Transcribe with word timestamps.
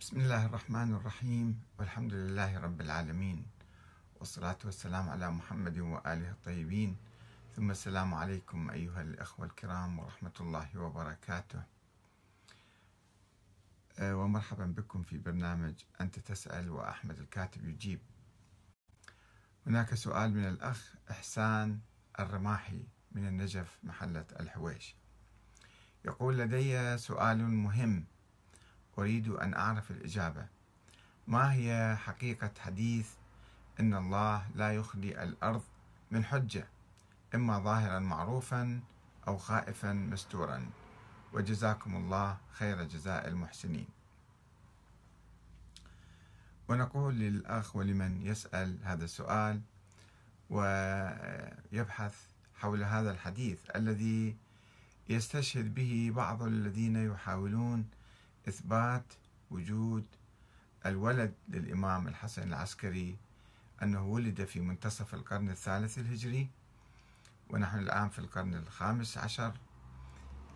بسم 0.00 0.20
الله 0.20 0.46
الرحمن 0.46 0.94
الرحيم. 0.94 1.62
والحمد 1.78 2.14
لله 2.14 2.58
رب 2.58 2.80
العالمين. 2.80 3.46
والصلاة 4.20 4.58
والسلام 4.64 5.08
على 5.10 5.30
محمد 5.30 5.78
وآله 5.78 6.30
الطيبين. 6.30 6.96
ثم 7.56 7.70
السلام 7.70 8.14
عليكم 8.14 8.70
أيها 8.70 9.02
الأخوة 9.02 9.46
الكرام 9.46 9.98
ورحمة 9.98 10.32
الله 10.40 10.78
وبركاته. 10.78 11.62
آه، 13.98 14.16
ومرحبا 14.16 14.64
بكم 14.66 15.02
في 15.02 15.18
برنامج 15.18 15.74
أنت 16.00 16.18
تسأل 16.18 16.70
وأحمد 16.70 17.18
الكاتب 17.18 17.68
يجيب. 17.68 18.00
هناك 19.66 19.94
سؤال 19.94 20.34
من 20.34 20.48
الأخ 20.48 20.94
إحسان 21.10 21.80
الرماحي 22.20 22.86
من 23.12 23.28
النجف 23.28 23.78
محلة 23.82 24.26
الحويش. 24.40 24.96
يقول 26.04 26.38
لدي 26.38 26.98
سؤال 26.98 27.38
مهم. 27.42 28.06
أريد 28.98 29.28
أن 29.28 29.54
أعرف 29.54 29.90
الإجابة. 29.90 30.46
ما 31.26 31.52
هي 31.52 31.96
حقيقة 31.96 32.50
حديث 32.58 33.10
إن 33.80 33.94
الله 33.94 34.46
لا 34.54 34.74
يخلي 34.74 35.22
الأرض 35.22 35.62
من 36.10 36.24
حجة 36.24 36.66
إما 37.34 37.58
ظاهرا 37.58 37.98
معروفا 37.98 38.80
أو 39.28 39.36
خائفا 39.36 39.92
مستورا؟ 39.92 40.70
وجزاكم 41.32 41.96
الله 41.96 42.36
خير 42.52 42.82
جزاء 42.84 43.28
المحسنين. 43.28 43.86
ونقول 46.68 47.14
للأخ 47.14 47.76
ولمن 47.76 48.22
يسأل 48.22 48.78
هذا 48.82 49.04
السؤال 49.04 49.60
ويبحث 50.50 52.14
حول 52.54 52.82
هذا 52.84 53.10
الحديث 53.10 53.58
الذي 53.76 54.36
يستشهد 55.08 55.74
به 55.74 56.12
بعض 56.14 56.42
الذين 56.42 56.96
يحاولون 56.96 57.88
إثبات 58.48 59.04
وجود 59.50 60.04
الولد 60.86 61.34
للإمام 61.48 62.08
الحسن 62.08 62.48
العسكري 62.48 63.16
أنه 63.82 64.06
ولد 64.06 64.44
في 64.44 64.60
منتصف 64.60 65.14
القرن 65.14 65.50
الثالث 65.50 65.98
الهجري 65.98 66.48
ونحن 67.50 67.78
الآن 67.78 68.08
في 68.08 68.18
القرن 68.18 68.54
الخامس 68.54 69.18
عشر 69.18 69.52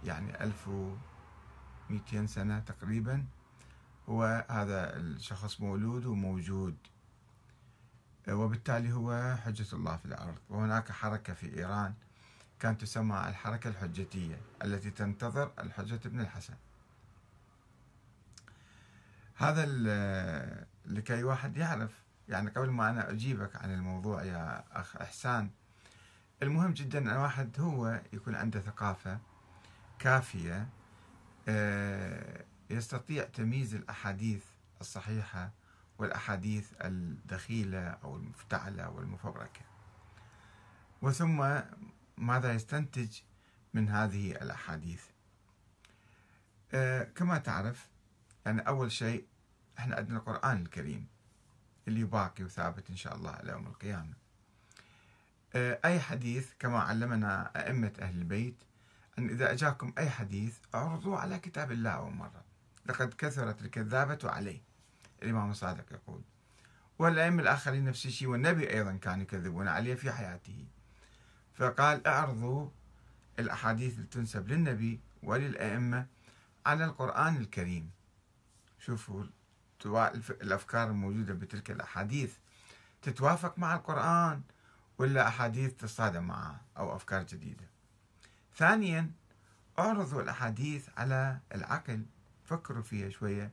يعني 0.05 0.45
1200 0.45 2.27
سنة 2.27 2.59
تقريبا. 2.59 3.25
هو 4.09 4.47
هذا 4.51 4.97
الشخص 4.97 5.61
مولود 5.61 6.07
وموجود 6.07 6.77
وبالتالي 8.29 8.93
هو 8.93 9.37
حجة 9.45 9.67
الله 9.73 9.97
في 9.97 10.05
الأرض. 10.05 10.39
وهناك 10.49 10.93
حركة 10.93 11.35
في 11.35 11.59
إيران 11.59 11.95
كانت 12.61 12.81
تسمى 12.81 13.29
الحركة 13.29 13.69
الحجتية 13.69 14.41
التي 14.65 14.91
تنتظر 14.91 15.53
الحجة 15.59 16.01
ابن 16.07 16.21
الحسن. 16.21 16.55
هذا 19.43 19.67
لكي 20.87 21.23
واحد 21.23 21.57
يعرف. 21.57 22.03
يعني 22.29 22.51
قبل 22.51 22.71
ما 22.71 22.91
أنا 22.91 23.11
أجيبك 23.11 23.57
عن 23.57 23.75
الموضوع 23.75 24.25
يا 24.25 24.65
أخ 24.81 24.97
إحسان 24.97 25.51
المهم 26.43 26.73
جدا 26.73 26.99
أن 26.99 27.17
واحد 27.17 27.61
هو 27.61 28.01
يكون 28.13 28.35
عنده 28.35 28.61
ثقافة 28.61 29.19
كافية 29.99 30.69
آه، 31.49 32.45
يستطيع 32.71 33.25
تمييز 33.25 33.75
الأحاديث 33.75 34.45
الصحيحة 34.81 35.51
والأحاديث 35.99 36.73
الدخيلة 36.81 37.89
أو 37.89 38.17
المفتعلة 38.17 38.91
والمفبركة. 38.91 39.61
وثم 41.03 41.61
ماذا 42.17 42.53
يستنتج 42.53 43.21
من 43.75 43.89
هذه 43.89 44.31
الأحاديث؟ 44.31 45.05
آه، 46.75 47.05
كما 47.05 47.39
تعرف 47.39 47.89
يعني 48.47 48.61
أول 48.61 48.93
شيء 48.93 49.27
إحنا 49.79 49.97
عندنا 49.97 50.19
القرآن 50.19 50.63
الكريم 50.63 51.07
اللي 51.89 52.05
باقي 52.05 52.45
وثابت 52.45 52.91
إن 52.91 52.97
شاء 52.97 53.17
الله 53.17 53.31
على 53.31 53.53
يوم 53.53 53.67
القيامة. 53.67 54.15
آه، 55.55 55.81
أي 55.85 56.01
حديث 56.01 56.51
كما 56.59 56.79
علمنا 56.79 57.51
أئمة 57.57 57.93
أهل 58.01 58.19
البيت 58.19 58.57
أن 59.19 59.29
إذا 59.29 59.53
أجاكم 59.53 59.93
أي 59.99 60.11
حديث 60.11 60.59
اعرضوه 60.75 61.19
على 61.19 61.39
كتاب 61.39 61.73
الله 61.73 61.91
أول 61.91 62.13
مرة. 62.13 62.45
لقد 62.87 63.15
كثرت 63.15 63.63
الكذابة 63.63 64.19
عليه 64.25 64.61
الإمام 65.23 65.51
الصادق 65.51 65.93
يقول. 65.93 66.23
والأئمة 66.99 67.43
الآخرين 67.43 67.85
نفس 67.85 68.07
الشيء 68.07 68.29
والنبي 68.29 68.71
أيضا 68.71 68.97
كانوا 68.97 69.23
يكذبون 69.23 69.69
عليه 69.69 69.95
في 69.95 70.13
حياته. 70.13 70.67
فقال 71.55 72.07
اعرضوا 72.07 72.69
الأحاديث 73.39 73.95
اللي 73.95 74.07
تنسب 74.07 74.49
للنبي 74.49 75.01
وللأئمة 75.23 76.07
على 76.67 76.85
القرآن 76.85 77.37
الكريم. 77.37 77.91
شوفوا 78.79 79.25
الأفكار 80.43 80.91
الموجودة 80.91 81.35
بتلك 81.35 81.71
الأحاديث 81.71 82.35
تتوافق 83.03 83.59
مع 83.59 83.75
القرآن 83.75 84.43
ولا 84.99 85.29
أحاديث 85.29 85.73
تصادم 85.75 86.23
معه 86.23 86.61
أو 86.79 86.97
أفكار 86.97 87.23
جديدة؟ 87.23 87.65
ثانيا 88.57 89.11
أعرضوا 89.79 90.23
الأحاديث 90.23 90.89
على 90.97 91.39
العقل 91.55 92.03
فكروا 92.45 92.83
فيها 92.83 93.09
شوية. 93.09 93.53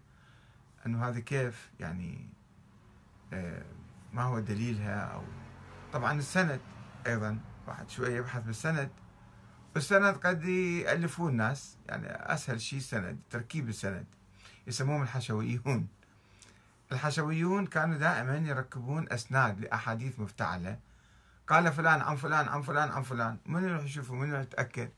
أنه 0.85 1.07
هذا 1.07 1.19
كيف؟ 1.19 1.71
يعني 1.79 2.29
آه، 3.33 3.65
ما 4.13 4.23
هو 4.23 4.39
دليلها؟ 4.39 4.99
أو 4.99 5.23
طبعا 5.93 6.19
السند 6.19 6.59
أيضا 7.07 7.39
واحد 7.67 7.89
شوية 7.89 8.17
يبحث 8.17 8.43
بالسند. 8.43 8.89
والسند 9.75 10.15
قد 10.15 10.43
يألفون 10.45 11.31
الناس 11.31 11.77
يعني 11.87 12.07
أسهل 12.07 12.61
شيء 12.61 12.79
سند 12.79 13.19
تركيب 13.29 13.69
السند. 13.69 14.05
يسموهم 14.67 15.01
الحشويون. 15.01 15.87
الحشويون 16.91 17.65
كانوا 17.65 17.97
دائما 17.97 18.37
يركبون 18.37 19.11
أسناد 19.11 19.59
لأحاديث 19.59 20.19
مفتعلة. 20.19 20.79
قال 21.47 21.73
فلان 21.73 22.01
عن 22.01 22.15
فلان 22.15 22.47
عن 22.47 22.61
فلان 22.61 22.89
عن 22.91 23.03
فلان. 23.03 23.37
من 23.45 23.63
يروح 23.63 23.83
يشوفه؟ 23.83 24.13
من 24.13 24.29
يروح 24.29 24.41
يتأكد؟ 24.41 24.89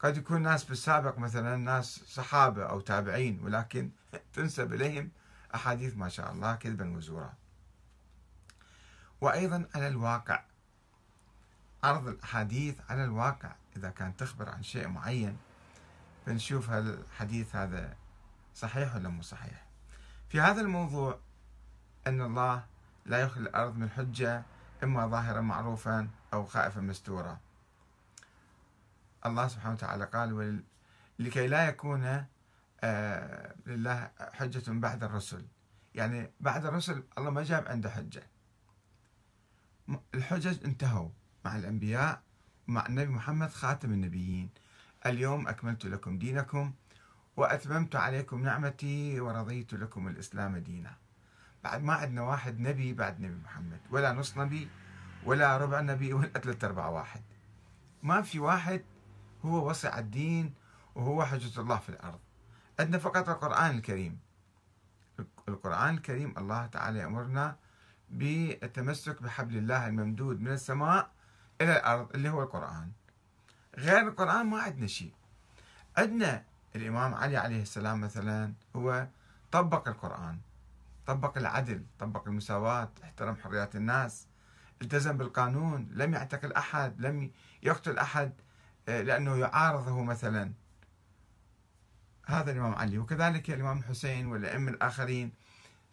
قد 0.00 0.16
يكون 0.16 0.42
ناس 0.42 0.64
بالسابق 0.64 1.18
مثلا 1.18 1.56
ناس 1.56 2.00
صحابة 2.06 2.64
أو 2.64 2.80
تابعين 2.80 3.40
ولكن 3.42 3.90
تنسب 4.32 4.72
إليهم 4.72 5.10
أحاديث 5.54 5.96
ما 5.96 6.08
شاء 6.08 6.32
الله 6.32 6.54
كذبا 6.54 6.96
وزورا. 6.96 7.34
وأيضا 9.20 9.68
على 9.74 9.88
الواقع. 9.88 10.44
عرض 11.84 12.08
الأحاديث 12.08 12.80
على 12.88 13.04
الواقع. 13.04 13.52
إذا 13.76 13.90
كانت 13.90 14.20
تخبر 14.20 14.48
عن 14.48 14.62
شيء 14.62 14.88
معين 14.88 15.36
فنشوف 16.26 16.70
هل 16.70 16.88
الحديث 16.88 17.56
هذا 17.56 17.96
صحيح 18.54 18.94
ولا 18.94 19.08
مو 19.08 19.22
صحيح. 19.22 19.64
في 20.34 20.40
هذا 20.40 20.60
الموضوع 20.60 21.18
أن 22.06 22.20
الله 22.20 22.64
لا 23.06 23.18
يخلي 23.18 23.48
الأرض 23.48 23.76
من 23.78 23.90
حجة 23.90 24.42
إما 24.82 25.06
ظاهرا 25.06 25.40
معروفا 25.40 26.08
أو 26.32 26.44
خائفا 26.44 26.80
مستورا 26.80 27.38
الله 29.26 29.48
سبحانه 29.48 29.74
وتعالى 29.74 30.04
قال 30.04 30.62
لكي 31.18 31.46
لا 31.46 31.68
يكون 31.68 32.26
آه 32.84 33.54
لله 33.66 34.10
حجة 34.18 34.62
بعد 34.66 35.04
الرسل. 35.04 35.46
يعني 35.94 36.30
بعد 36.40 36.66
الرسل 36.66 37.04
الله 37.18 37.30
ما 37.30 37.42
جاب 37.42 37.68
عنده 37.68 37.90
حجة. 37.90 38.22
الحجج 40.14 40.64
انتهوا 40.64 41.08
مع 41.44 41.56
الأنبياء 41.56 42.22
مع 42.66 42.86
النبي 42.86 43.12
محمد 43.12 43.50
خاتم 43.50 43.92
النبيين. 43.92 44.50
اليوم 45.06 45.48
أكملت 45.48 45.86
لكم 45.86 46.18
دينكم 46.18 46.72
وأتممت 47.36 47.96
عليكم 47.96 48.42
نعمتي 48.42 49.20
ورضيت 49.20 49.74
لكم 49.74 50.08
الإسلام 50.08 50.56
دينا. 50.56 50.96
بعد 51.64 51.82
ما 51.82 51.94
عندنا 51.94 52.22
واحد 52.22 52.60
نبي 52.60 52.92
بعد 52.92 53.20
نبي 53.20 53.34
محمد 53.44 53.80
ولا 53.90 54.12
نص 54.12 54.38
نبي 54.38 54.68
ولا 55.24 55.56
ربع 55.56 55.80
نبي 55.80 56.12
ولا 56.12 56.28
ثلاثة 56.28 56.66
أرباع 56.66 56.88
واحد. 56.88 57.22
ما 58.02 58.22
في 58.22 58.38
واحد 58.38 58.84
هو 59.44 59.70
وسع 59.70 59.98
الدين 59.98 60.54
وهو 60.94 61.24
حجة 61.24 61.60
الله 61.60 61.78
في 61.78 61.88
الأرض. 61.88 62.20
عندنا 62.80 62.98
فقط 62.98 63.28
القرآن 63.28 63.76
الكريم. 63.76 64.18
القرآن 65.48 65.94
الكريم 65.94 66.34
الله 66.38 66.66
تعالى 66.66 66.98
يأمرنا 66.98 67.56
بالتمسك 68.10 69.22
بحبل 69.22 69.56
الله 69.56 69.86
الممدود 69.86 70.40
من 70.40 70.52
السماء 70.52 71.10
إلى 71.60 71.76
الأرض 71.76 72.14
اللي 72.14 72.28
هو 72.28 72.42
القرآن. 72.42 72.92
غير 73.78 74.08
القرآن 74.08 74.46
ما 74.46 74.62
عندنا 74.62 74.86
شيء. 74.86 75.14
عندنا 75.96 76.44
الإمام 76.76 77.14
علي 77.14 77.36
عليه 77.36 77.62
السلام 77.62 78.00
مثلا 78.00 78.52
هو 78.76 79.06
طبق 79.52 79.88
القرآن 79.88 80.38
طبق 81.06 81.38
العدل 81.38 81.84
طبق 81.98 82.28
المساواة 82.28 82.90
احترم 83.04 83.36
حريات 83.36 83.76
الناس 83.76 84.26
التزم 84.82 85.16
بالقانون 85.16 85.88
لم 85.90 86.14
يعتقل 86.14 86.52
أحد 86.52 87.00
لم 87.00 87.30
يقتل 87.62 87.98
أحد 87.98 88.32
آه، 88.88 89.02
لأنه 89.02 89.36
يعارضه 89.36 90.02
مثلا. 90.02 90.52
هذا 92.26 92.52
الإمام 92.52 92.74
علي. 92.74 92.98
وكذلك 92.98 93.50
الإمام 93.50 93.78
الحسين 93.78 94.26
والأئمة 94.26 94.70
الآخرين 94.70 95.32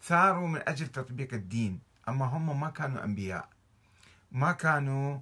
ثاروا 0.04 0.48
من 0.48 0.62
أجل 0.68 0.88
تطبيق 0.88 1.34
الدين 1.34 1.80
أما 2.10 2.26
هم 2.26 2.60
ما 2.60 2.70
كانوا 2.70 3.04
أنبياء. 3.04 3.50
ما 4.32 4.52
كانوا 4.52 5.20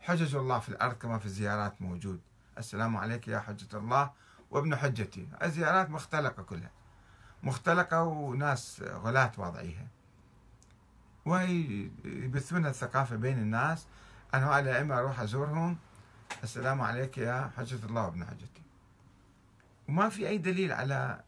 حجج 0.00 0.34
الله 0.34 0.58
في 0.58 0.68
الأرض 0.68 0.94
كما 0.94 1.18
في 1.18 1.26
الزيارات 1.26 1.82
موجود. 1.82 2.20
السلام 2.58 2.96
عليك 2.96 3.28
يا 3.28 3.38
حجة 3.38 3.78
الله. 3.78 4.10
وابن 4.54 4.76
حجتي. 4.76 5.28
الزيارات 5.42 5.90
مختلقة 5.90 6.42
كلها. 6.42 6.70
مختلقة 7.42 8.02
وناس 8.02 8.82
غلاة 8.82 9.32
واضعيها 9.36 9.86
ويبثون 11.26 12.66
الثقافة 12.66 13.16
بين 13.16 13.38
الناس. 13.38 13.86
أنا 14.34 14.46
على 14.46 14.70
الأئمة 14.70 14.98
أروح 14.98 15.20
أزورهم. 15.20 15.76
السلام 16.42 16.80
عليك 16.80 17.18
يا 17.18 17.50
حجة 17.56 17.86
الله 17.86 18.04
وابن 18.04 18.24
حجتي. 18.24 18.62
وما 19.88 20.08
في 20.08 20.28
أي 20.28 20.38
دليل 20.38 20.72
على 20.72 21.22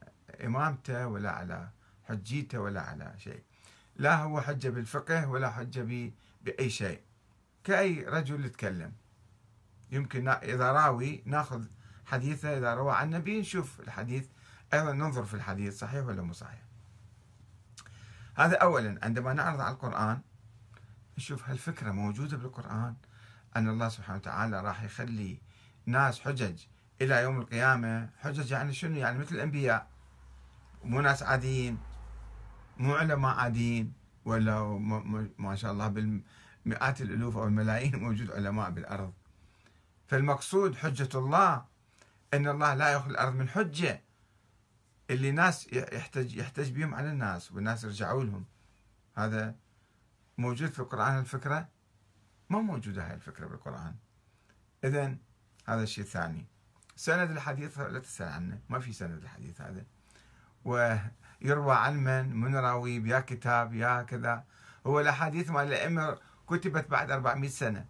إمامته 0.44 1.06
ولا 1.06 1.31
على 1.31 1.69
حجيته 2.08 2.58
ولا 2.58 2.81
على 2.81 3.14
شيء. 3.19 3.43
لا 3.96 4.17
هو 4.17 4.40
حجة 4.40 4.69
بالفقه 4.69 5.28
ولا 5.28 5.50
حجة 5.50 6.12
بأي 6.44 6.70
شيء. 6.70 7.00
كأي 7.64 8.05
رجل 8.05 8.44
يتكلم. 8.44 8.93
يمكن 9.90 10.28
إذا 10.28 10.73
راوي 10.73 11.23
نأخذ 11.25 11.64
حديثه 12.06 12.58
إذا 12.58 12.75
روى 12.75 12.93
عن 12.93 13.06
النبي 13.06 13.41
نشوف 13.41 13.81
الحديث. 13.81 14.26
أيضا 14.75 14.93
ننظر 14.93 15.25
في 15.25 15.35
الحديث 15.35 15.79
صحيح 15.79 16.06
ولا 16.06 16.23
مو 16.23 16.32
صحيح. 16.32 16.62
هذا 18.37 18.56
أولا 18.56 18.99
عندما 19.03 19.32
نعرض 19.32 19.61
على 19.61 19.75
القرآن 19.75 20.20
نشوف 21.19 21.49
هالفكرة 21.49 21.91
موجودة 21.91 22.37
بالقرآن 22.37 22.94
أن 23.56 23.69
الله 23.69 23.88
سبحانه 23.88 24.19
وتعالى 24.19 24.61
راح 24.61 24.82
يخلي 24.82 25.41
ناس 25.87 26.20
حجج 26.20 26.62
إلى 27.00 27.23
يوم 27.23 27.41
القيامة. 27.41 28.11
حجج 28.19 28.50
يعني 28.50 28.73
شنو؟ 28.73 28.97
يعني 28.97 29.19
مثل 29.19 29.35
الأنبياء. 29.35 29.88
مو 30.85 31.00
ناس 31.00 31.23
عاديين 31.23 31.79
مو 32.76 32.94
علماء 32.94 33.37
عاديين 33.37 33.93
ولا 34.25 34.79
ما 35.38 35.56
شاء 35.56 35.73
الله 35.73 35.88
بالمئات 35.88 37.00
الألوف 37.00 37.37
أو 37.37 37.44
الملايين 37.44 37.97
موجود 37.97 38.31
علماء 38.31 38.70
بالأرض. 38.70 39.12
فالمقصود 40.06 40.76
حجة 40.76 41.19
الله 41.19 41.64
أن 42.34 42.49
الله 42.49 42.75
لا 42.75 42.88
يأخذ 42.88 43.11
الأرض 43.11 43.34
من 43.34 43.49
حجة. 43.49 44.02
اللي 45.11 45.31
ناس 45.31 45.73
يحتج 45.73 46.37
يحتج 46.37 46.70
بهم 46.70 46.94
على 46.94 47.11
الناس 47.11 47.52
والناس 47.52 47.84
يرجعوا 47.84 48.25
لهم. 48.25 48.44
هذا 49.14 49.55
موجود 50.38 50.70
في 50.70 50.78
القرآن 50.78 51.19
الفكرة؟ 51.19 51.69
ما 52.50 52.58
موجودة 52.58 53.06
هاي 53.06 53.14
الفكرة 53.14 53.46
بالقرآن. 53.46 53.94
إذا 54.84 55.17
هذا 55.67 55.82
الشيء 55.82 56.05
الثاني. 56.05 56.46
سند 56.96 57.31
الحديث 57.31 57.78
لا 57.78 57.99
تسأل 57.99 58.28
عنه. 58.28 58.61
ما 58.69 58.78
في 58.78 58.93
سند 58.93 59.23
الحديث 59.23 59.61
هذا. 59.61 59.84
ويروى 60.64 61.75
عن 61.75 61.96
من؟ 61.96 62.37
من 62.37 62.56
راوي؟ 62.56 63.08
يا 63.08 63.20
كتاب؟ 63.20 63.75
يا 63.75 64.02
كذا. 64.02 64.44
هو 64.87 65.00
الأحاديث 65.00 65.50
مال 65.50 65.67
الأئمة 65.67 66.19
كتبت 66.49 66.90
بعد 66.90 67.11
400 67.11 67.50
سنة. 67.50 67.87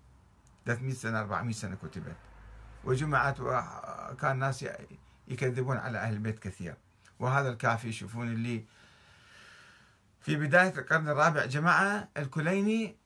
300 0.67 0.95
سنة 0.95 1.21
400 1.21 1.55
سنة 1.55 1.77
كتبت. 1.77 2.17
وجمعت 2.87 3.41
وكان 3.41 4.31
الناس 4.33 4.67
يكذبون 5.29 5.77
على 5.77 5.99
أهل 5.99 6.15
البيت 6.15 6.39
كثير. 6.39 6.75
وهذا 7.19 7.49
الكافي 7.49 7.89
يشوفون 7.89 8.29
اللي 8.33 8.65
في 10.21 10.37
بداية 10.37 10.79
القرن 10.79 11.09
الرابع 11.09 11.45
جمع 11.45 12.09
الكليني 12.17 12.97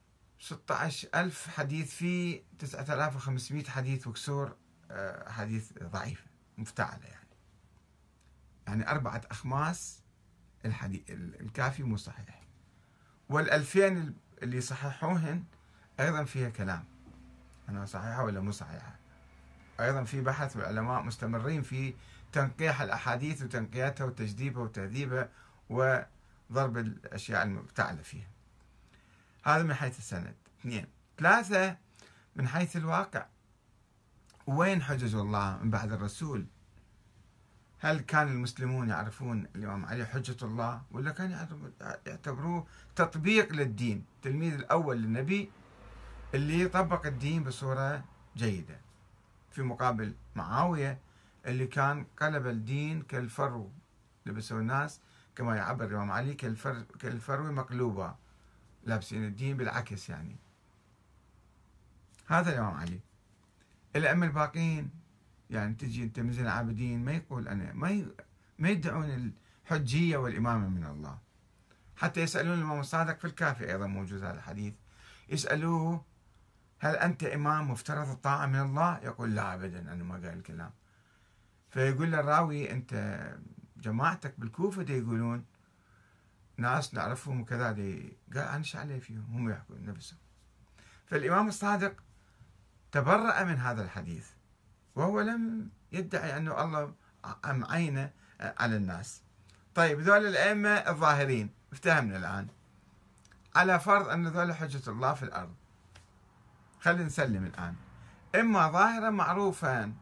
16 0.41 1.09
ألف 1.15 1.49
حديث 1.49 1.95
فيه 1.95 2.43
9500 2.59 3.65
حديث 3.65 4.07
وكسور 4.07 4.57
آه، 4.91 5.31
حديث 5.31 5.73
ضعيفة 5.83 6.25
مفتعلة 6.59 7.07
يعني. 7.07 7.29
يعني 8.67 8.91
أربعة 8.91 9.23
أخماس 9.31 10.03
الحديث 10.65 11.03
الكافي 11.11 11.83
مو 11.83 11.97
صحيح. 11.97 12.43
والألفين 13.29 14.15
اللي 14.43 14.61
صححوهن 14.61 15.45
أيضا 16.01 16.25
فيها 16.25 16.51
كلام. 16.51 16.85
أنا 17.69 17.87
صحيحة 17.87 18.25
ولا 18.25 18.41
مو 18.41 18.53
صحيحة؟ 18.53 19.00
أيضا 19.81 20.05
في 20.05 20.21
بحث 20.21 20.57
والعلماء 20.57 21.03
مستمرين 21.03 21.63
في 21.63 21.95
تنقيح 22.33 22.81
الأحاديث 22.81 23.43
وتنقيتها 23.43 24.05
وتجديبها 24.05 24.63
وتهذيبها 24.63 25.29
وضرب 25.71 26.79
الأشياء 26.79 27.43
المفتعلة 27.43 28.03
فيها. 28.03 28.29
هذا 29.45 29.63
من 29.63 29.75
حيث 29.75 29.99
السند. 29.99 30.35
اثنين. 30.61 30.87
ثلاثة 31.19 31.77
من 32.37 32.49
حيث 32.49 32.77
الواقع. 32.77 33.27
وين 34.47 34.83
حجج 34.83 35.15
الله 35.15 35.59
من 35.63 35.71
بعد 35.71 35.93
الرسول؟ 35.93 36.47
هل 37.79 38.01
كان 38.01 38.29
المسلمون 38.29 38.89
يعرفون 38.89 39.47
الإمام 39.57 39.87
علي 39.87 40.07
حجة 40.07 40.37
الله 40.43 40.83
ولا 40.91 41.11
كان 41.11 41.47
يعتبروه 42.07 42.67
تطبيق 42.97 43.53
للدين 43.53 44.05
التلميذ 44.17 44.55
الأول 44.55 44.97
للنبي 44.97 45.51
اللي 46.35 46.69
طبق 46.69 47.07
الدين 47.07 47.45
بصورة 47.45 48.05
جيدة؟ 48.37 48.81
في 49.51 49.63
مقابل 49.63 50.15
معاوية 50.37 50.99
اللي 51.47 51.67
كان 51.67 52.07
قلب 52.21 52.47
الدين 52.47 53.03
كالفرو، 53.03 53.71
لبسوا 54.27 54.61
الناس 54.61 55.01
كما 55.37 55.57
يعبر 55.57 55.85
الإمام 55.85 56.11
علي 56.11 56.35
كالفر 56.35 56.83
كالفرو 56.99 57.53
مقلوبة 57.53 58.15
لابسين 58.85 59.25
الدين 59.25 59.57
بالعكس 59.57 60.09
يعني. 60.09 60.37
هذا 62.27 62.53
الإمام 62.53 62.75
علي. 62.75 63.01
الأئمة 63.97 64.27
الباقين 64.27 64.91
يعني 65.51 65.75
تجي 65.75 66.03
أنت 66.03 66.21
من 66.21 66.31
العابدين 66.31 67.05
ما 67.05 67.13
يقول 67.13 67.49
أنا 67.49 67.73
ما 67.73 68.07
ما 68.59 68.69
يدعون 68.69 69.33
الحجية 69.67 70.17
والإمامة 70.17 70.69
من 70.69 70.85
الله. 70.85 71.19
حتى 71.97 72.21
يسألون 72.21 72.59
الإمام 72.59 72.81
الصادق 72.81 73.19
في 73.19 73.25
الكافي 73.25 73.73
أيضا 73.73 73.87
موجود 73.87 74.23
هذا 74.23 74.35
الحديث. 74.35 74.75
يسألوه 75.29 76.05
هل 76.81 76.97
أنت 76.97 77.25
إمام 77.25 77.71
مفترض 77.71 78.09
الطاعة 78.09 78.47
من 78.47 78.61
الله؟ 78.61 78.99
يقول 79.03 79.35
لا 79.35 79.55
أبدا 79.55 79.93
أنا 79.93 80.05
ما 80.05 80.15
قال 80.15 80.27
الكلام. 80.27 80.71
فيقول 81.71 82.13
للراوي 82.13 82.71
أنت 82.71 83.21
جماعتك 83.77 84.35
بالكوفة 84.39 84.83
دي 84.83 84.99
يقولون 84.99 85.45
ناس 86.57 86.95
نعرفهم 86.95 87.41
وكذا 87.41 87.73
دي 87.73 88.17
قال 88.35 88.43
أنا 88.43 88.57
إيش 88.57 88.77
علي 88.77 89.01
فيهم؟ 89.01 89.25
هم 89.33 89.51
يحكون 89.51 89.85
نفسهم. 89.87 90.19
فالإمام 91.07 91.49
الصادق 91.49 91.95
تبرأ 92.93 93.45
من 93.45 93.57
هذا 93.57 93.83
الحديث 93.83 94.29
وهو 94.95 95.21
لم 95.21 95.69
يدعي 95.93 96.37
أنه 96.37 96.65
الله 96.65 96.95
معينه 97.45 98.11
على 98.41 98.77
الناس. 98.77 99.23
طيب 99.75 100.01
ذول 100.01 100.27
الأئمة 100.27 100.71
الظاهرين 100.71 101.51
افتهمنا 101.73 102.17
الآن. 102.17 102.49
على 103.57 103.81
فرض 103.81 104.09
أن 104.09 104.29
ذول 104.29 104.55
حجة 104.55 104.91
الله 104.91 105.15
في 105.15 105.23
الأرض. 105.23 105.55
خلينا 106.81 107.05
نسلم 107.05 107.45
الآن. 107.45 107.75
إما 108.35 108.69
ظاهرا 108.71 109.11
معروفا 109.11 109.93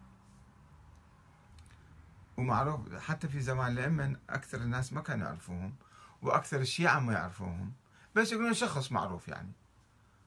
ومعروف 2.37 2.95
حتى 2.95 3.29
في 3.29 3.41
زمان 3.41 3.73
الأئمة 3.73 4.17
أكثر 4.31 4.59
الناس 4.59 4.93
ما 4.93 5.01
كانوا 5.01 5.27
يعرفوهم 5.27 5.75
وأكثر 6.23 6.61
الشيعة 6.61 6.99
ما 6.99 7.13
يعرفوهم. 7.13 7.73
بس 8.15 8.33
يقولون 8.33 8.55
شخص 8.55 8.93
معروف 8.93 9.29
يعني. 9.29 9.53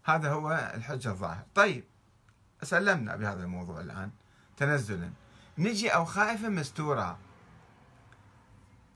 هذا 0.03 0.31
هو 0.31 0.71
الحجة 0.75 1.09
الظاهر 1.09 1.45
طيب 1.55 1.83
سلمنا 2.63 3.15
بهذا 3.15 3.43
الموضوع 3.43 3.81
الآن. 3.81 4.11
تنزلا. 4.57 5.11
نجي 5.57 5.89
أو 5.89 6.05
خائفة 6.05 6.49
مستورة. 6.49 7.19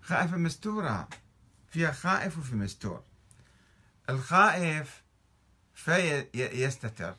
خائفة 0.01 0.37
مستورة. 0.37 1.07
فيها 1.69 1.91
خائف 1.91 2.37
وفي 2.37 2.55
مستور. 2.55 3.03
الخائف 4.09 5.03
فيستتر. 5.73 7.15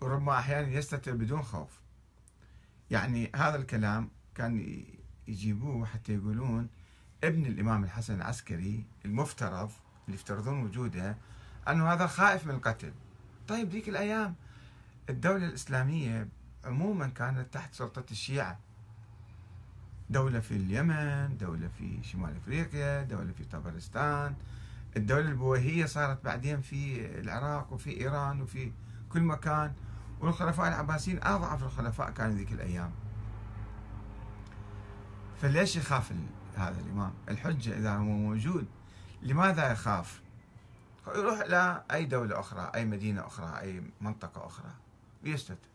وربما 0.00 0.38
أحيانا 0.38 0.68
يستتر 0.68 1.12
بدون 1.12 1.42
خوف. 1.42 1.80
يعني 2.90 3.30
هذا 3.36 3.56
الكلام 3.56 4.10
كان 4.34 4.84
يجيبوه 5.28 5.86
حتى 5.86 6.14
يقولون 6.14 6.68
ابن 7.24 7.46
الإمام 7.46 7.84
الحسن 7.84 8.14
العسكري 8.14 8.84
المفترض 9.04 9.70
اللي 10.06 10.14
يفترضون 10.14 10.62
وجوده 10.62 11.16
أنه 11.68 11.92
هذا 11.92 12.06
خائف 12.06 12.46
من 12.46 12.54
القتل. 12.54 12.92
طيب 13.48 13.70
ذيك 13.70 13.88
الأيام 13.88 14.34
الدولة 15.10 15.46
الإسلامية 15.46 16.28
عموما 16.64 17.08
كانت 17.08 17.54
تحت 17.54 17.74
سلطة 17.74 18.04
الشيعة. 18.10 18.58
دولة 20.10 20.40
في 20.40 20.56
اليمن 20.56 21.36
دولة 21.36 21.68
في 21.78 22.02
شمال 22.02 22.36
أفريقيا 22.36 23.02
دولة 23.02 23.32
في 23.32 23.44
طبرستان. 23.44 24.34
الدولة 24.96 25.28
البويهية 25.28 25.86
صارت 25.86 26.24
بعدين 26.24 26.60
في 26.60 27.06
العراق 27.20 27.72
وفي 27.72 28.00
إيران 28.00 28.42
وفي 28.42 28.72
كل 29.08 29.20
مكان. 29.20 29.74
والخلفاء 30.20 30.68
العباسيين 30.68 31.20
أضعف 31.22 31.62
الخلفاء 31.62 32.10
كانوا 32.10 32.34
ذيك 32.34 32.52
الأيام. 32.52 32.92
فليش 35.42 35.76
يخاف 35.76 36.12
هذا 36.56 36.80
الإمام؟ 36.80 37.12
الحجة 37.28 37.76
إذا 37.76 37.96
هو 37.96 38.02
موجود 38.02 38.66
لماذا 39.22 39.72
يخاف؟ 39.72 40.22
يروح 41.08 41.38
إلى 41.40 41.84
أي 41.92 42.04
دولة 42.04 42.40
أخرى 42.40 42.70
أي 42.74 42.84
مدينة 42.84 43.26
أخرى 43.26 43.60
أي 43.60 43.82
منطقة 44.00 44.46
أخرى. 44.46 44.70
ويستتر 45.24 45.68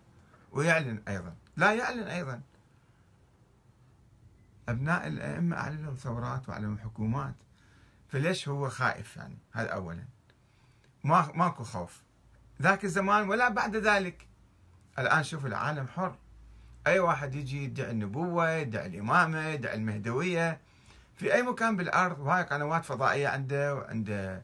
ويعلن 0.52 1.02
أيضا. 1.08 1.36
لا 1.58 1.74
يعلن 1.74 2.04
أيضا. 2.04 2.42
أبناء 4.70 5.08
الأئمة 5.08 5.58
أعلنوا 5.58 5.96
ثورات 5.96 6.50
وأعلنوا 6.50 6.78
حكومات. 6.78 7.36
فليش 8.08 8.48
هو 8.48 8.70
خائف 8.70 9.18
يعني؟ 9.18 9.38
هذا 9.52 9.70
أولا. 9.70 10.06
ما 11.04 11.32
ماكو 11.36 11.64
خوف. 11.64 12.04
ذاك 12.62 12.86
الزمان 12.86 13.30
ولا 13.30 13.50
بعد 13.50 13.76
ذلك. 13.76 14.28
الآن 15.00 15.24
شوف 15.24 15.46
العالم 15.46 15.88
حر. 15.88 16.16
أي 16.88 17.00
واحد 17.00 17.36
يجي 17.36 17.64
يدعي 17.64 17.92
النبوة 17.92 18.50
يدعي 18.50 18.88
الإمامة 18.88 19.48
يدعي 19.48 19.76
المهدوية. 19.76 20.60
في 21.16 21.34
أي 21.34 21.42
مكان 21.42 21.78
بالأرض 21.78 22.20
وهاي 22.20 22.44
قنوات 22.44 22.86
فضائية 22.86 23.28
عنده 23.28 23.76
وعنده 23.76 24.44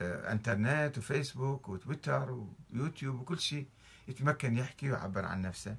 آه، 0.00 0.32
إنترنت 0.32 0.98
وفيسبوك 0.98 1.68
وتويتر 1.68 2.46
ويوتيوب 2.72 3.20
وكل 3.20 3.38
شيء 3.38 3.66
يتمكن 4.08 4.56
يحكي 4.56 4.90
ويعبر 4.90 5.24
عن 5.24 5.42
نفسه. 5.42 5.76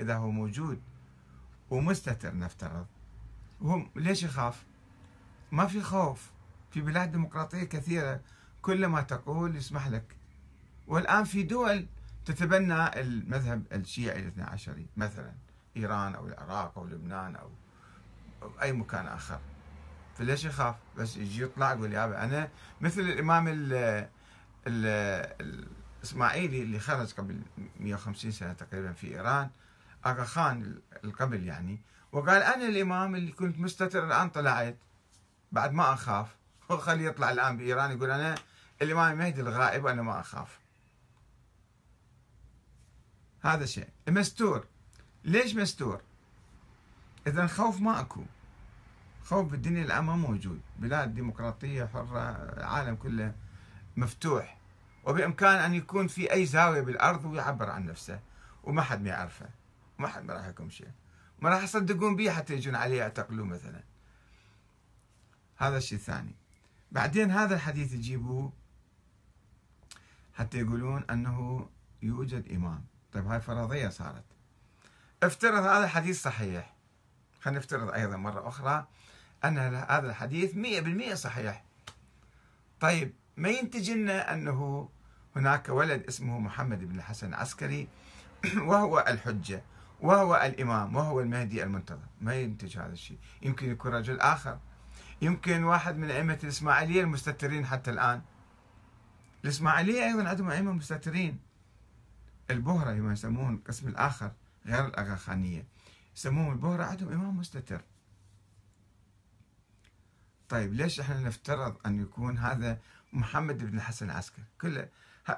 إذا 0.00 0.16
هو 0.16 0.30
موجود 0.30 0.82
ومستتر 1.70 2.36
نفترض. 2.36 2.86
هو 3.62 3.82
ليش 3.96 4.22
يخاف؟ 4.22 4.64
ما 5.52 5.66
في 5.66 5.80
خوف. 5.80 6.30
في 6.70 6.80
بلاد 6.80 7.12
ديمقراطية 7.12 7.64
كثيرة 7.64 8.20
كل 8.62 8.86
ما 8.86 9.00
تقول 9.00 9.56
يسمح 9.56 9.88
لك. 9.88 10.16
والآن 10.86 11.24
في 11.24 11.42
دول 11.42 11.86
تتبنى 12.24 13.00
المذهب 13.00 13.62
الشيعي 13.72 14.20
الاثنى 14.20 14.42
عشري 14.44 14.86
مثلا 14.96 15.32
إيران 15.76 16.14
أو 16.14 16.26
العراق 16.26 16.78
أو 16.78 16.86
لبنان 16.86 17.36
أو, 17.36 17.50
أي 18.62 18.72
مكان 18.72 19.06
آخر. 19.06 19.40
فليش 20.18 20.44
يخاف؟ 20.44 20.74
بس 20.96 21.16
يجي 21.16 21.42
يطلع 21.42 21.72
يقول 21.72 21.92
يابا 21.92 22.24
أنا 22.24 22.48
مثل 22.80 23.00
الإمام 23.00 23.48
ال 23.48 23.72
ال 24.66 25.66
الإسماعيلي 26.00 26.62
اللي 26.62 26.78
خرج 26.78 27.12
قبل 27.12 27.42
150 27.80 28.30
سنة 28.30 28.52
تقريبا 28.52 28.92
في 28.92 29.06
إيران 29.06 29.50
أغا 30.06 30.24
خان 30.24 30.80
القبل 31.04 31.44
يعني 31.44 31.80
وقال 32.12 32.42
أنا 32.42 32.68
الإمام 32.68 33.14
اللي 33.14 33.32
كنت 33.32 33.58
مستتر 33.58 34.06
الآن 34.06 34.28
طلعت 34.28 34.76
بعد 35.52 35.72
ما 35.72 35.92
أخاف 35.92 36.36
خليه 36.68 37.06
يطلع 37.06 37.30
الآن 37.30 37.56
بإيران 37.56 37.90
يقول 37.90 38.10
أنا 38.10 38.34
الإمام 38.82 39.12
المهدي 39.12 39.40
الغائب 39.40 39.84
وأنا 39.84 40.02
ما 40.02 40.20
أخاف. 40.20 40.59
هذا 43.42 43.66
شيء. 43.66 43.88
مستور 44.08 44.66
ليش 45.24 45.56
مستور؟ 45.56 46.00
إذا 47.26 47.46
خوف 47.46 47.80
ما 47.80 48.00
أكو 48.00 48.24
خوف 49.24 49.50
بالدنيا 49.50 49.82
الآن 49.82 50.04
ما 50.04 50.16
موجود. 50.16 50.60
بلاد 50.78 51.14
ديمقراطية 51.14 51.84
حرة 51.84 52.30
العالم 52.56 52.94
كله 52.94 53.34
مفتوح. 53.96 54.58
وبإمكان 55.04 55.58
أن 55.58 55.74
يكون 55.74 56.08
في 56.08 56.32
أي 56.32 56.46
زاوية 56.46 56.80
بالأرض 56.80 57.24
ويعبر 57.24 57.70
عن 57.70 57.86
نفسه. 57.86 58.20
وما 58.64 58.82
حد 58.82 59.02
ما 59.02 59.08
يعرفه. 59.08 59.48
ما 59.98 60.08
حد 60.08 60.24
ما 60.24 60.34
راح 60.34 60.46
يكون 60.46 60.70
شيء 60.70 60.90
ما 61.40 61.48
راح 61.48 61.62
يصدقون 61.62 62.16
به 62.16 62.30
حتى 62.30 62.54
يجون 62.54 62.74
عليه 62.74 62.98
يعتقلوه 62.98 63.46
مثلا. 63.46 63.82
هذا 65.56 65.76
الشيء 65.76 65.98
الثاني. 65.98 66.34
بعدين 66.92 67.30
هذا 67.30 67.54
الحديث 67.54 67.92
يجيبوه 67.92 68.52
حتى 70.34 70.58
يقولون 70.58 71.04
أنه 71.10 71.68
يوجد 72.02 72.52
إمام. 72.52 72.84
طيب 73.12 73.26
هاي 73.26 73.40
فرضية 73.40 73.88
صارت. 73.88 74.24
افترض 75.22 75.62
هذا 75.62 75.84
الحديث 75.84 76.22
صحيح. 76.22 76.74
خلينا 77.40 77.58
نفترض 77.58 77.90
أيضا 77.90 78.16
مرة 78.16 78.48
أخرى 78.48 78.86
أن 79.44 79.58
هذا 79.58 80.06
الحديث 80.10 80.54
مية 80.54 80.80
بالمية 80.80 81.14
صحيح. 81.14 81.64
طيب 82.80 83.12
ما 83.36 83.48
ينتج 83.48 83.90
لنا 83.90 84.32
أنه 84.34 84.88
هناك 85.36 85.68
ولد 85.68 86.06
اسمه 86.06 86.38
محمد 86.38 86.84
بن 86.84 86.96
الحسن 86.96 87.28
العسكري 87.28 87.88
وهو 88.68 89.04
الحجة 89.08 89.62
وهو 90.00 90.36
الإمام 90.36 90.96
وهو 90.96 91.20
المهدي 91.20 91.62
المنتظر. 91.62 92.06
ما 92.20 92.34
ينتج 92.34 92.78
هذا 92.78 92.92
الشيء. 92.92 93.18
يمكن 93.42 93.70
يكون 93.70 93.94
رجل 93.94 94.20
آخر. 94.20 94.58
يمكن 95.22 95.64
واحد 95.64 95.96
من 95.96 96.10
أئمة 96.10 96.38
الإسماعيلية 96.44 97.00
المستترين 97.00 97.66
حتى 97.66 97.90
الآن. 97.90 98.22
الإسماعيلية 99.44 100.04
أيضا 100.04 100.28
عندهم 100.28 100.50
أئمة 100.50 100.72
مستترين. 100.72 101.49
البهرة 102.50 102.90
يسمون 102.90 103.12
يسمون 103.12 103.54
القسم 103.54 103.88
الآخر 103.88 104.32
غير 104.66 104.86
الأغاخانية. 104.86 105.66
يسموهم 106.16 106.52
البهرة 106.52 106.84
عندهم 106.84 107.12
إمام 107.12 107.36
مستتر. 107.36 107.80
طيب 110.48 110.74
ليش 110.74 111.00
إحنا 111.00 111.20
نفترض 111.20 111.76
أن 111.86 112.02
يكون 112.02 112.38
هذا 112.38 112.78
محمد 113.12 113.58
بن 113.58 113.76
الحسن 113.76 114.10
العسكري؟ 114.10 114.44
كله 114.60 114.88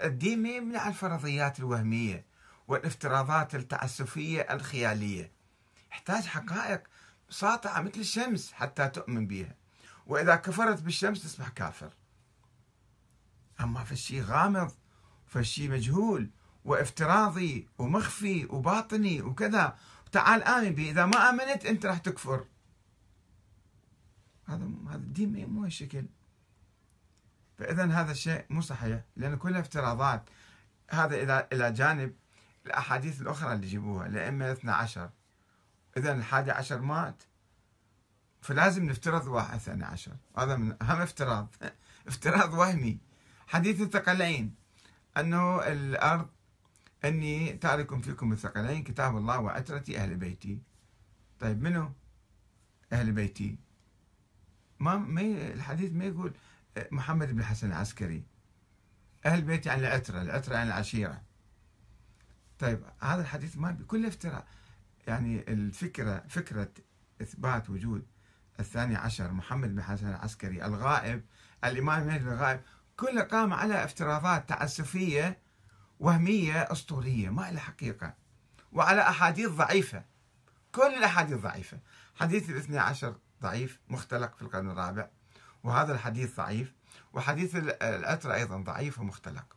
الدين 0.02 0.42
ما 0.42 0.48
يمنع 0.48 0.88
الفرضيات 0.88 1.58
الوهمية 1.58 2.24
والافتراضات 2.68 3.54
التعسفية 3.54 4.40
الخيالية. 4.40 5.32
يحتاج 5.90 6.24
حقائق 6.24 6.82
ساطعة 7.30 7.80
مثل 7.80 8.00
الشمس 8.00 8.52
حتى 8.52 8.88
تؤمن 8.88 9.26
بها. 9.26 9.54
وإذا 10.06 10.36
كفرت 10.36 10.82
بالشمس 10.82 11.22
تصبح 11.22 11.48
كافر. 11.48 11.92
أما 13.60 13.84
فالشيء 13.84 14.22
غامض 14.22 14.72
فالشيء 15.26 15.70
مجهول 15.70 16.30
وافتراضي 16.64 17.68
ومخفي 17.78 18.44
وباطني 18.44 19.22
وكذا. 19.22 19.76
تعال 20.12 20.42
آمن 20.42 20.70
به 20.70 20.90
إذا 20.90 21.06
ما 21.06 21.30
آمنت 21.30 21.66
أنت 21.66 21.86
راح 21.86 21.98
تكفر. 21.98 22.44
هذا 24.46 24.70
هذا 24.88 24.96
الدين 24.96 25.50
مو 25.50 25.64
هالشكل. 25.64 26.06
فإذا 27.58 27.84
هذا 27.84 28.12
الشيء 28.12 28.44
مو 28.50 28.60
صحيح 28.60 29.00
لأن 29.16 29.36
كلها 29.36 29.60
افتراضات 29.60 30.22
هذا 30.90 31.22
إلى 31.22 31.48
إلى 31.52 31.72
جانب 31.72 32.14
الأحاديث 32.66 33.20
الأخرى 33.20 33.52
اللي 33.52 33.66
يجيبوها 33.66 34.06
الأئمة 34.06 34.46
الاثنى 34.46 34.70
عشر. 34.70 35.10
إذا 35.96 36.12
الحادي 36.12 36.50
عشر 36.50 36.80
مات 36.80 37.22
فلازم 38.40 38.84
نفترض 38.84 39.26
واحد 39.26 39.58
ثاني 39.58 39.84
عشر. 39.84 40.12
هذا 40.38 40.56
من 40.56 40.82
أهم 40.82 41.00
افتراض. 41.00 41.54
افتراض 42.08 42.54
وهمي. 42.54 42.98
حديث 43.46 43.80
الثقلين 43.80 44.54
أنه 45.16 45.66
الأرض 45.66 46.28
أني 47.04 47.52
تارك 47.52 48.02
فيكم 48.02 48.32
الثقلين 48.32 48.82
كتاب 48.82 49.16
الله 49.16 49.40
وعترتي 49.40 49.98
أهل 49.98 50.16
بيتي. 50.16 50.62
طيب 51.40 51.62
منو 51.62 51.92
أهل 52.92 53.12
بيتي؟ 53.12 53.58
ما, 54.80 54.96
ما 54.96 55.20
الحديث 55.52 55.92
ما 55.92 56.04
يقول 56.04 56.32
محمد 56.90 57.32
بن 57.32 57.40
الحسن 57.40 57.66
العسكري. 57.66 58.24
أهل 59.26 59.42
بيتي 59.42 59.68
يعني 59.68 59.80
العترة 59.80 60.22
العترة 60.22 60.54
يعني 60.54 60.68
العشيرة. 60.68 61.22
طيب 62.58 62.84
هذا 63.00 63.22
الحديث 63.22 63.56
ما 63.56 63.78
كله 63.86 64.08
افتراء. 64.08 64.46
يعني 65.06 65.52
الفكرة 65.52 66.24
فكرة 66.28 66.70
إثبات 67.22 67.70
وجود 67.70 68.06
الثاني 68.60 68.96
عشر 68.96 69.32
محمد 69.32 69.74
بن 69.74 69.82
حسن 69.82 70.08
العسكري 70.08 70.64
الغائب 70.64 71.24
الإمام 71.64 72.02
المهدي 72.02 72.24
الغائب 72.24 72.60
كله 72.96 73.22
قام 73.22 73.52
على 73.52 73.84
افتراضات 73.84 74.48
تعسفية 74.48 75.38
وهمية 76.02 76.72
أسطورية 76.72 77.30
ما 77.30 77.50
لها 77.50 77.60
حقيقة. 77.60 78.14
وعلى 78.72 79.00
أحاديث 79.00 79.48
ضعيفة. 79.48 80.04
كل 80.72 80.94
الأحاديث 80.98 81.38
ضعيفة. 81.38 81.78
حديث 82.14 82.50
الاثني 82.50 82.78
عشر 82.78 83.16
ضعيف 83.42 83.80
مختلق 83.88 84.36
في 84.36 84.42
القرن 84.42 84.70
الرابع. 84.70 85.08
وهذا 85.64 85.92
الحديث 85.92 86.36
ضعيف. 86.36 86.72
وحديث 87.12 87.56
العترة 87.82 88.34
أيضا 88.34 88.56
ضعيف 88.56 88.98
ومختلق. 88.98 89.56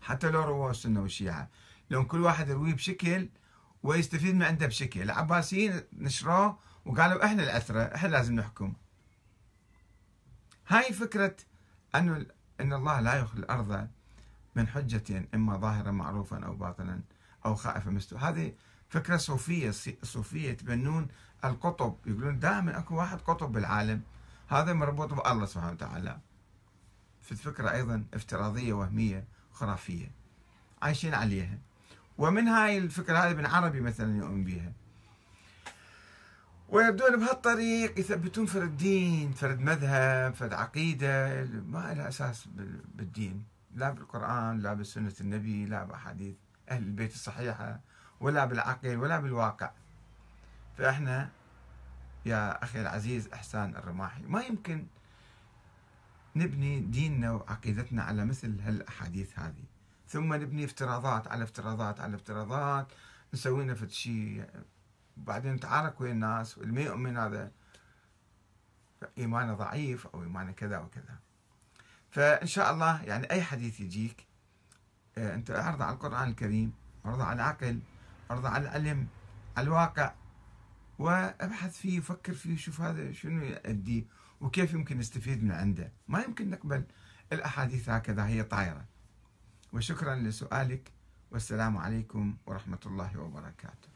حتى 0.00 0.30
لو 0.30 0.42
رواه 0.44 0.70
السنة 0.70 1.02
والشيعة. 1.02 1.48
لأن 1.90 2.04
كل 2.04 2.20
واحد 2.20 2.48
يرويه 2.48 2.74
بشكل 2.74 3.28
ويستفيد 3.82 4.34
من 4.34 4.42
عنده 4.42 4.66
بشكل. 4.66 5.02
العباسيين 5.02 5.82
نشروه 5.92 6.58
وقالوا 6.84 7.24
إحنا 7.24 7.42
الأثرة 7.42 7.82
إحنا 7.82 8.08
لازم 8.08 8.34
نحكم. 8.34 8.74
هاي 10.68 10.92
فكرة 10.92 11.36
أنه 11.94 12.26
أن 12.60 12.72
الله 12.72 13.00
لا 13.00 13.14
يخلي 13.14 13.40
الأرض 13.40 13.88
من 14.58 14.68
حجة 14.68 15.28
إما 15.34 15.56
ظاهرا 15.56 15.90
معروفا 15.90 16.44
أو 16.44 16.54
باطنا 16.54 17.00
أو 17.46 17.54
خائفا 17.54 17.90
مستوى. 17.90 18.18
هذه 18.18 18.52
فكرة 18.88 19.16
صوفية 19.16 19.72
صوفية 20.02 20.50
يتبنون 20.50 21.08
القطب. 21.44 21.96
يقولون 22.06 22.38
دائما 22.38 22.78
أكو 22.78 22.96
واحد 22.96 23.20
قطب 23.20 23.52
بالعالم. 23.52 24.02
هذا 24.48 24.72
مربوط 24.72 25.14
بالله 25.14 25.46
سبحانه 25.46 25.72
وتعالى. 25.72 26.18
في 27.22 27.32
الفكرة 27.32 27.70
أيضا 27.72 28.04
افتراضية 28.14 28.72
وهمية 28.72 29.24
خرافية. 29.52 30.10
عايشين 30.82 31.14
عليها. 31.14 31.58
ومن 32.18 32.48
هاي 32.48 32.78
الفكرة 32.78 33.18
هذه 33.18 33.30
ابن 33.30 33.46
عربي 33.46 33.80
مثلا 33.80 34.16
يؤمن 34.16 34.44
بها 34.44 34.72
ويبدون 36.68 37.16
بهالطريق 37.20 37.98
يثبتون 37.98 38.46
فرد 38.46 38.76
دين 38.76 39.32
فرد 39.32 39.60
مذهب 39.60 40.34
فرد 40.34 40.52
عقيدة 40.52 41.44
ما 41.44 41.94
لها 41.94 42.08
أساس 42.08 42.48
بالدين. 42.94 43.57
لا 43.78 43.90
بالقرآن 43.90 44.58
لا 44.58 44.74
بسنة 44.74 45.14
النبي 45.20 45.66
لا 45.66 45.84
بأحاديث 45.84 46.36
أهل 46.68 46.82
البيت 46.82 47.14
الصحيحة 47.14 47.80
ولا 48.20 48.44
بالعقل 48.44 48.96
ولا 48.96 49.20
بالواقع. 49.20 49.70
فإحنا 50.78 51.30
يا 52.26 52.64
أخي 52.64 52.80
العزيز 52.80 53.28
إحسان 53.28 53.76
الرماحي 53.76 54.22
ما 54.22 54.42
يمكن 54.42 54.86
نبني 56.36 56.80
ديننا 56.80 57.30
وعقيدتنا 57.30 58.02
على 58.02 58.24
مثل 58.24 58.60
هالأحاديث 58.60 59.38
هذه. 59.38 59.64
ثم 60.08 60.34
نبني 60.34 60.64
افتراضات 60.64 61.28
على 61.28 61.44
افتراضات 61.44 62.00
على 62.00 62.16
افتراضات 62.16 62.92
نسوي 63.34 63.64
لنا 63.64 63.88
شيء 63.88 64.46
وبعدين 65.16 65.52
نتعارك 65.54 66.00
ويا 66.00 66.12
الناس 66.12 66.58
واللي 66.58 66.72
ما 66.72 66.80
يؤمن 66.80 67.16
هذا 67.16 67.52
إيمانه 69.18 69.54
ضعيف 69.54 70.06
أو 70.06 70.22
إيمانه 70.22 70.52
كذا 70.52 70.78
وكذا. 70.78 71.18
فإن 72.10 72.46
شاء 72.46 72.72
الله 72.72 73.02
يعني 73.02 73.30
أي 73.30 73.42
حديث 73.42 73.80
يجيك 73.80 74.26
آه، 75.18 75.34
أنت 75.34 75.50
أعرض 75.50 75.82
على 75.82 75.94
القرآن 75.94 76.28
الكريم 76.28 76.72
أعرض 77.06 77.20
على 77.20 77.32
العقل 77.32 77.80
أعرض 78.30 78.46
على 78.46 78.62
العلم 78.62 79.06
على 79.56 79.64
الواقع 79.66 80.14
وأبحث 80.98 81.76
فيه 81.76 81.98
وفكر 81.98 82.32
فيه 82.34 82.54
وشوف 82.54 82.80
هذا 82.80 83.12
شنو 83.12 83.44
يؤدي 83.44 84.06
وكيف 84.40 84.72
يمكن 84.72 84.98
نستفيد 84.98 85.44
من 85.44 85.52
عنده. 85.52 85.92
ما 86.08 86.22
يمكن 86.22 86.50
نقبل 86.50 86.84
الأحاديث 87.32 87.88
هكذا 87.88 88.26
هي 88.26 88.42
طايرة. 88.42 88.84
وشكرا 89.72 90.14
لسؤالك 90.14 90.92
والسلام 91.30 91.76
عليكم 91.76 92.36
ورحمة 92.46 92.78
الله 92.86 93.20
وبركاته. 93.20 93.88